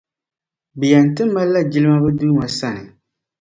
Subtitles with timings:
[0.77, 2.83] Bɛ yɛn ti malila jilma’bɛ Duuma sani.